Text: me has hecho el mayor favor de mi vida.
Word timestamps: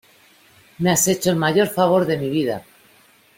me 0.79 0.89
has 0.89 1.07
hecho 1.09 1.29
el 1.29 1.35
mayor 1.35 1.67
favor 1.67 2.07
de 2.07 2.17
mi 2.17 2.31
vida. 2.31 2.65